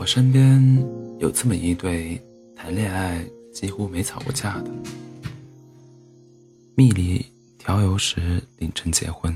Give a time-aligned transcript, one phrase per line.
[0.00, 0.58] 我身边
[1.18, 2.18] 有这么一对
[2.56, 4.70] 谈恋爱几乎没吵过架的，
[6.74, 7.26] 蜜里
[7.58, 9.30] 调油时领证结婚，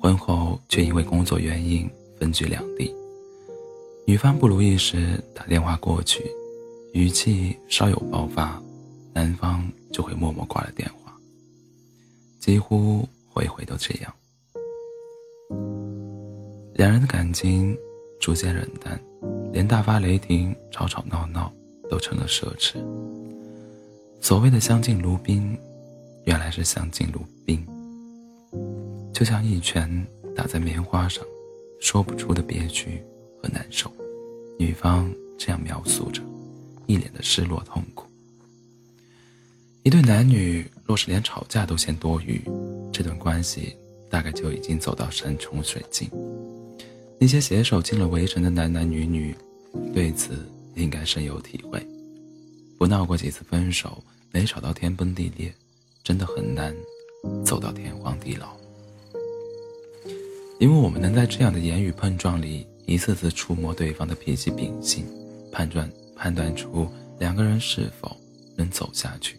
[0.00, 1.90] 婚后却因为工作原因
[2.20, 2.94] 分居两地。
[4.06, 6.24] 女方不如意时打电话过去，
[6.92, 8.62] 语气稍有爆发，
[9.12, 11.12] 男方就会默默挂了电话，
[12.38, 14.14] 几乎回回都这样。
[16.74, 17.76] 两人的感情
[18.20, 18.96] 逐渐冷淡。
[19.52, 21.52] 连大发雷霆、吵吵闹闹
[21.88, 22.76] 都成了奢侈。
[24.20, 25.56] 所谓的相敬如宾，
[26.24, 27.64] 原来是相敬如冰。
[29.12, 30.06] 就像一拳
[30.36, 31.24] 打在棉花上，
[31.80, 33.02] 说不出的憋屈
[33.42, 33.90] 和难受。
[34.58, 36.22] 女方这样描述着，
[36.86, 38.06] 一脸的失落痛苦。
[39.84, 42.42] 一对男女若是连吵架都嫌多余，
[42.92, 43.74] 这段关系
[44.10, 46.10] 大概就已经走到山穷水尽。
[47.20, 49.34] 那些携手进了围城的男男女女，
[49.92, 51.84] 对此应该深有体会。
[52.78, 55.52] 不闹过几次分手，没吵到天崩地裂，
[56.04, 56.74] 真的很难
[57.44, 58.56] 走到天荒地老。
[60.60, 65.04] 因为我们能在这样的言语碰撞里，一次次触摸对方的脾气秉性，
[65.50, 66.88] 判断判断出
[67.18, 68.16] 两个人是否
[68.56, 69.36] 能走下去，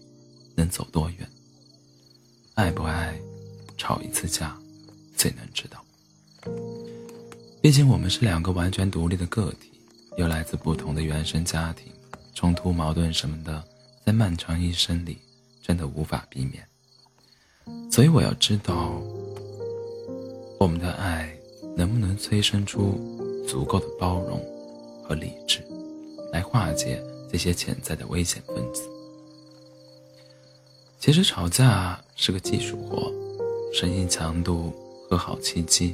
[0.56, 1.28] 能走多远。
[2.56, 3.18] 爱不爱，
[3.78, 4.58] 吵一次架，
[5.16, 5.84] 最能知道。
[7.62, 9.70] 毕竟我们是两个完全独立的个体，
[10.16, 11.92] 又来自不同的原生家庭，
[12.34, 13.62] 冲突、矛盾什么的，
[14.06, 15.18] 在漫长一生里，
[15.62, 16.66] 真的无法避免。
[17.92, 18.94] 所以我要知道，
[20.58, 21.36] 我们的爱
[21.76, 22.98] 能不能催生出
[23.46, 24.40] 足够的包容
[25.04, 25.62] 和理智，
[26.32, 28.84] 来化解这些潜在的危险分子。
[30.98, 33.12] 其实吵架是个技术活，
[33.74, 34.74] 声音强度、
[35.10, 35.94] 和好契机、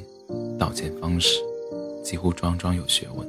[0.56, 1.40] 道歉方式。
[2.06, 3.28] 几乎桩桩有学问，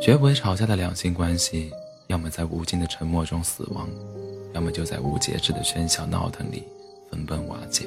[0.00, 1.70] 绝不会吵架的两性关系，
[2.06, 3.86] 要么在无尽的沉默中死亡，
[4.54, 6.62] 要么就在无节制的喧嚣闹腾里
[7.10, 7.86] 分崩瓦解。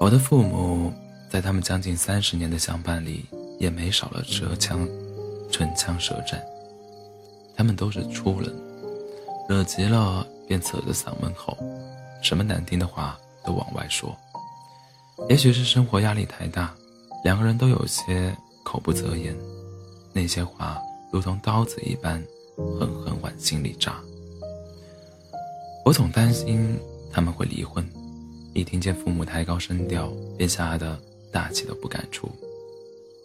[0.00, 0.92] 我的父母
[1.30, 3.24] 在他们将近三十年的相伴里，
[3.60, 4.84] 也没少了舌枪、
[5.48, 6.42] 唇枪舌战。
[7.56, 8.52] 他们都是粗人，
[9.48, 11.56] 惹急了便扯着嗓门吼，
[12.20, 14.12] 什么难听的话都往外说。
[15.28, 16.74] 也许是生活压力太大。
[17.24, 19.36] 两个人都有些口不择言，
[20.12, 20.80] 那些话
[21.12, 22.22] 如同刀子一般，
[22.78, 24.02] 狠狠往心里扎。
[25.84, 26.76] 我总担心
[27.12, 27.88] 他们会离婚，
[28.54, 31.00] 一听见父母抬高声调，便吓得
[31.30, 32.28] 大气都不敢出。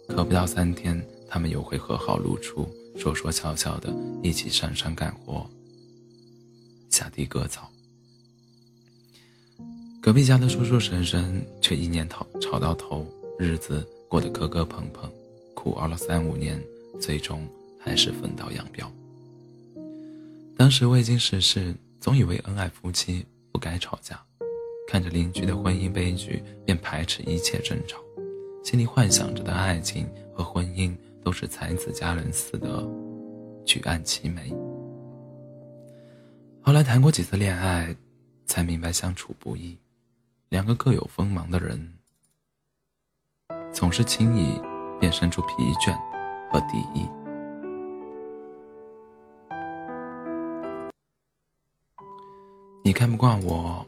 [0.08, 3.92] 可不到三天，他们又会和好如初，说说笑笑的，
[4.22, 5.44] 一起上山干活，
[6.88, 7.68] 下地割草。
[10.00, 13.04] 隔壁家的叔叔婶婶却一年吵吵到头。
[13.38, 15.08] 日子过得磕磕碰碰，
[15.54, 16.60] 苦熬了三五年，
[17.00, 17.46] 最终
[17.78, 18.90] 还是分道扬镳。
[20.56, 24.20] 当时未经世事，总以为恩爱夫妻不该吵架，
[24.88, 28.00] 看着邻居的婚姻悲剧，便排斥一切争吵，
[28.64, 32.84] 心里幻想着的爱情和婚姻都是才子佳人似的
[33.64, 34.52] 举案齐眉。
[36.60, 37.94] 后来谈过几次恋爱，
[38.46, 39.78] 才明白相处不易，
[40.48, 41.97] 两个各有锋芒的人。
[43.72, 44.60] 总是轻易
[44.98, 45.96] 便生出疲倦
[46.50, 47.08] 和敌意。
[52.84, 53.86] 你看不惯我，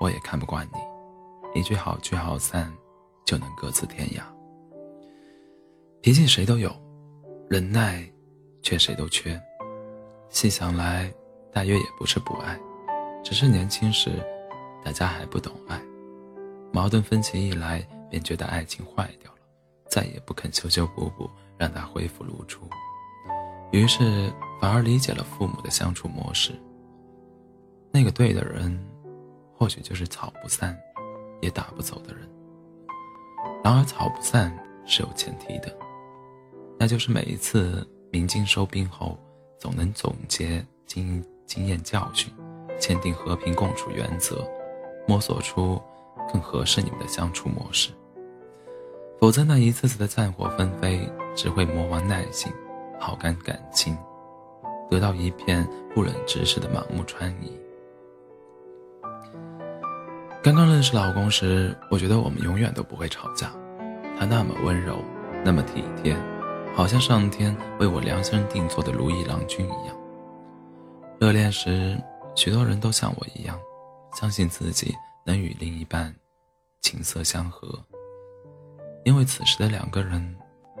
[0.00, 2.72] 我也看不惯你，一句好聚好散，
[3.24, 4.22] 就能各自天涯。
[6.00, 6.70] 脾气谁都有，
[7.48, 8.04] 忍耐
[8.62, 9.40] 却谁都缺。
[10.28, 11.12] 细想来，
[11.52, 12.58] 大约也不是不爱，
[13.22, 14.10] 只是年轻时
[14.84, 15.80] 大家还不懂爱，
[16.72, 17.86] 矛盾分歧一来。
[18.12, 19.38] 便觉得爱情坏掉了，
[19.88, 22.68] 再也不肯修修补补，让它恢复如初。
[23.70, 24.30] 于是
[24.60, 26.52] 反而理解了父母的相处模式。
[27.90, 28.78] 那个对的人，
[29.56, 30.78] 或许就是吵不散，
[31.40, 32.28] 也打不走的人。
[33.64, 34.54] 然而吵不散
[34.84, 35.74] 是有前提的，
[36.78, 39.18] 那就是每一次鸣金收兵后，
[39.58, 42.30] 总能总结经经验教训，
[42.78, 44.46] 签订和平共处原则，
[45.08, 45.80] 摸索出
[46.30, 47.90] 更合适你们的相处模式。
[49.22, 52.52] 否则，那一次次的战火纷飞，只会磨完耐心，
[52.98, 53.96] 耗干感情，
[54.90, 55.64] 得到一片
[55.94, 57.48] 不忍直视的满目疮痍。
[60.42, 63.52] 刚刚认识老公时，我觉得我们永远都不会吵架，
[64.18, 64.98] 他那么温柔，
[65.44, 66.16] 那么体贴，
[66.74, 69.96] 好像上天为我量身定做的如意郎君一样。
[71.20, 71.96] 热恋时，
[72.34, 73.56] 许多人都像我一样，
[74.14, 74.92] 相信自己
[75.24, 76.12] 能与另一半
[76.80, 77.78] 琴瑟相和。
[79.04, 80.36] 因为此时的两个人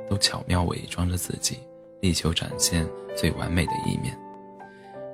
[0.08, 1.58] 都巧妙伪装着自己，
[2.00, 2.86] 力求展现
[3.16, 4.16] 最完美的一面。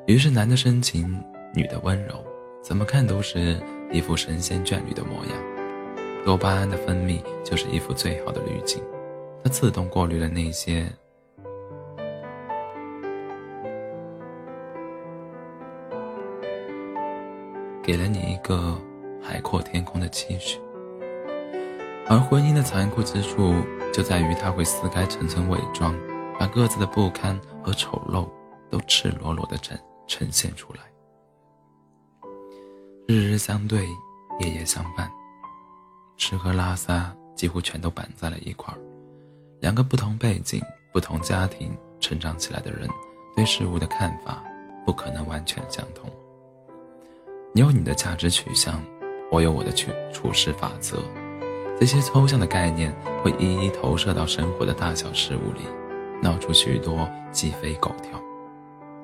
[0.07, 1.23] 于是，男的深情，
[1.55, 2.25] 女的温柔，
[2.63, 3.61] 怎么看都是
[3.93, 6.25] 一副神仙眷侣的模样。
[6.25, 8.83] 多巴胺的分泌就是一副最好的滤镜，
[9.43, 10.87] 它自动过滤了那些。
[17.83, 18.79] 给了你一个
[19.23, 20.59] 海阔天空的期许，
[22.11, 23.55] 而婚姻的残酷之处
[23.93, 25.95] 就在于它会撕开层层伪装，
[26.39, 28.27] 把各自的不堪和丑陋
[28.71, 30.81] 都赤裸裸的展呈现出来。
[33.07, 33.87] 日日相对，
[34.41, 35.11] 夜夜相伴，
[36.17, 38.81] 吃喝拉撒几乎全都绑在了一块儿。
[39.61, 40.63] 两个不同背景、
[40.95, 42.89] 不同家庭成长起来的人，
[43.37, 44.43] 对事物的看法
[44.87, 46.11] 不可能完全相同。
[47.53, 48.83] 你有你的价值取向，
[49.31, 51.03] 我有我的处处事法则。
[51.79, 52.93] 这些抽象的概念
[53.23, 55.61] 会一一投射到生活的大小事物里，
[56.21, 58.21] 闹出许多鸡飞狗跳。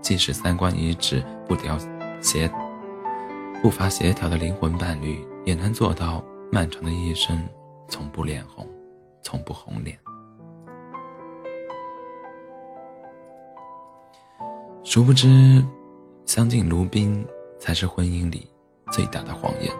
[0.00, 1.78] 即使三观一致、不调
[2.20, 2.50] 协、
[3.62, 7.40] 不乏协调的灵魂伴侣，也能做到漫长的一生
[7.88, 8.68] 从不脸红，
[9.22, 9.96] 从不红脸。
[14.82, 15.64] 殊不知，
[16.26, 17.24] 相敬如宾。
[17.56, 18.46] 才是婚姻里
[18.90, 19.72] 最大的谎言。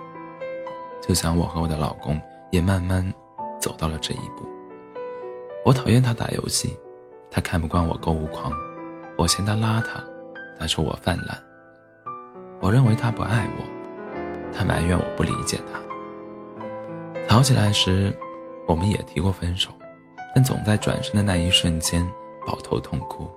[1.06, 2.18] 就像我和我的老公
[2.54, 3.04] 也慢慢
[3.60, 4.48] 走到了这一步。
[5.64, 6.76] 我讨厌他打游戏，
[7.28, 8.52] 他看不惯我购物狂；
[9.18, 10.00] 我嫌他邋遢，
[10.56, 11.36] 他说我泛滥；
[12.60, 13.64] 我认为他不爱我，
[14.56, 15.80] 他埋怨我不理解他。
[17.26, 18.16] 吵起来时，
[18.68, 19.70] 我们也提过分手，
[20.32, 22.08] 但总在转身的那一瞬间
[22.46, 23.28] 抱头痛哭，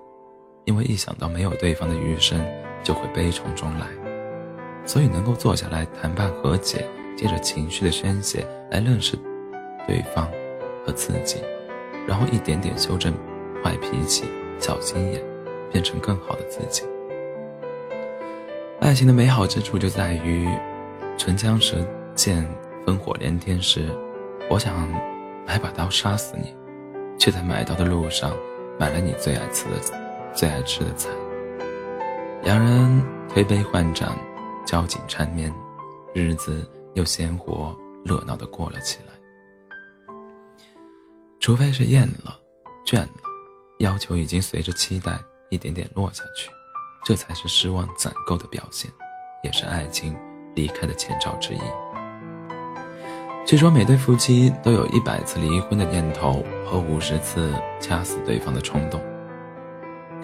[0.65, 2.39] 因为一想到没有对方的余生，
[2.83, 3.87] 就会悲从中来。
[4.85, 6.87] 所以能够坐下来谈判和解，
[7.17, 9.17] 借着情绪的宣泄来认识
[9.85, 10.25] 对方
[10.85, 11.41] 和自己，
[12.07, 13.11] 然后一点点修正
[13.61, 14.23] 坏脾气、
[14.59, 15.21] 小心眼，
[15.71, 16.83] 变成更好的自己。
[18.79, 20.47] 爱情的美好之处就在于，
[21.17, 21.75] 唇枪舌
[22.15, 22.47] 剑、
[22.85, 23.89] 烽火连天时，
[24.49, 24.87] 我想
[25.45, 26.55] 买把刀杀死你，
[27.17, 28.31] 却在买刀的路上
[28.79, 29.75] 买了你最爱吃的、
[30.33, 31.09] 最爱吃的菜。
[32.43, 34.15] 两人推杯换盏。
[34.67, 35.49] 交颈缠绵，
[36.13, 39.13] 日子又鲜活热闹的过了起来。
[41.39, 42.39] 除非是厌了、
[42.85, 43.21] 倦了，
[43.77, 45.19] 要求已经随着期待
[45.51, 46.49] 一点点落下去，
[47.05, 48.91] 这才是失望攒够的表现，
[49.43, 50.17] 也是爱情
[50.55, 51.59] 离开的前兆之一。
[53.45, 58.99] 据说每对夫妻都有一百次离婚的念头和五十次掐死对方的冲动，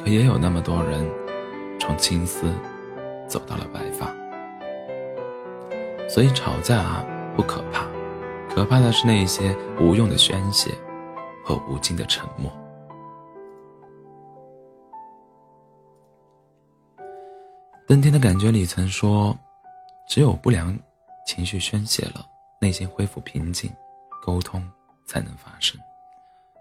[0.04, 1.08] 可也有那么多人，
[1.80, 2.52] 从青丝
[3.28, 4.23] 走到了白发。
[6.14, 7.04] 所以吵架啊
[7.36, 7.88] 不可怕，
[8.48, 10.70] 可怕的是那些无用的宣泄
[11.44, 12.52] 和无尽的沉默。
[17.88, 19.36] 登天的感觉里曾说，
[20.08, 20.78] 只有不良
[21.26, 22.24] 情绪宣泄了，
[22.62, 23.74] 内心恢复平静，
[24.22, 24.64] 沟通
[25.08, 25.82] 才能发生。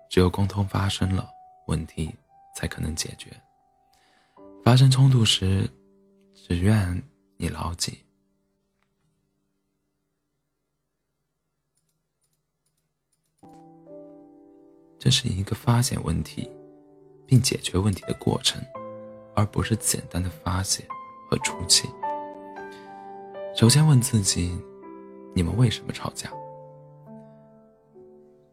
[0.09, 1.29] 只有沟通发生了，
[1.67, 2.11] 问题
[2.55, 3.31] 才可能解决。
[4.65, 5.69] 发生冲突时，
[6.35, 7.03] 只愿
[7.37, 8.03] 你牢记。
[15.03, 16.49] 这是一个发现问题，
[17.27, 18.63] 并解决问题的过程，
[19.35, 20.87] 而不是简单的发泄
[21.29, 21.89] 和出气。
[23.53, 24.57] 首先问自己：
[25.35, 26.31] 你们为什么吵架？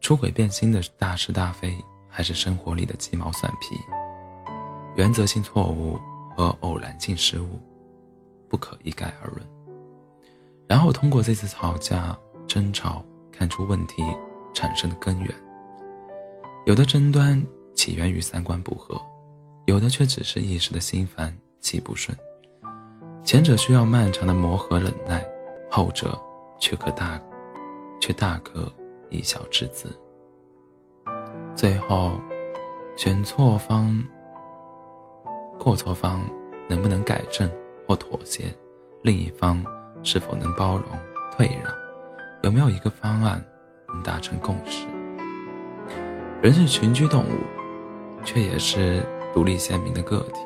[0.02, 1.78] 出轨变心的大是大非，
[2.08, 3.76] 还是生活里的鸡毛蒜皮？
[4.96, 6.00] 原则性错误
[6.36, 7.60] 和偶然性失误，
[8.50, 9.48] 不可一概而论。
[10.68, 14.02] 然后通过这次吵架、争吵，看出问题
[14.52, 15.32] 产生的根源。
[16.66, 17.42] 有的争端
[17.74, 19.00] 起源于三观不合，
[19.66, 22.16] 有的却只是一时的心烦气不顺。
[23.24, 25.26] 前者需要漫长的磨合忍耐，
[25.70, 26.20] 后者
[26.60, 27.20] 却可大，
[28.00, 28.72] 却大可
[29.10, 29.88] 一笑置之。
[31.56, 32.20] 最后，
[32.96, 34.04] 选错方，
[35.58, 36.22] 过错方
[36.70, 37.50] 能不能改正
[37.88, 38.54] 或妥协？
[39.02, 39.64] 另一方
[40.04, 40.86] 是否能包容
[41.32, 41.74] 退让？
[42.44, 43.44] 有没有一个方案
[43.88, 44.86] 能达成共识？
[46.42, 50.40] 人是群居动物，却也是独立鲜明的个体。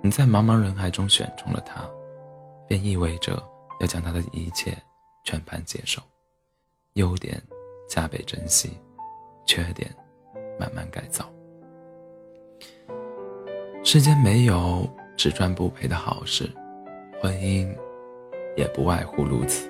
[0.00, 1.84] 你在茫茫人海中选中了他，
[2.68, 3.42] 便意味着
[3.80, 4.72] 要将他的一切
[5.24, 6.00] 全盘接受，
[6.92, 7.42] 优点
[7.88, 8.78] 加倍珍惜，
[9.44, 9.92] 缺点
[10.56, 11.28] 慢慢改造。
[13.82, 16.48] 世间没有只赚不赔的好事，
[17.20, 17.68] 婚姻
[18.56, 19.68] 也不外乎如此。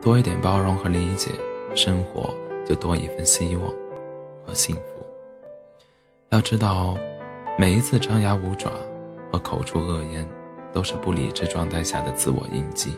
[0.00, 1.32] 多一点包容和理解，
[1.74, 2.34] 生活
[2.64, 3.70] 就多一份希望。
[4.50, 5.06] 和幸福。
[6.30, 6.98] 要知道，
[7.56, 8.72] 每一次张牙舞爪
[9.32, 10.28] 和口出恶言，
[10.72, 12.96] 都是不理智状态下的自我印记，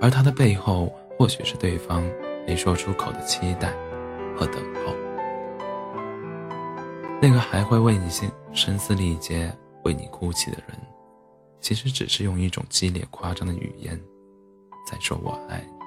[0.00, 2.02] 而他的背后，或许是对方
[2.46, 3.74] 没说出口的期待
[4.34, 4.94] 和等候。
[7.20, 10.78] 那个还会为你心声嘶力竭、为你哭泣的人，
[11.60, 14.00] 其实只是用一种激烈夸张的语言，
[14.90, 15.77] 在说我爱你。